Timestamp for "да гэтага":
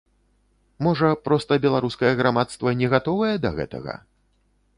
3.45-3.93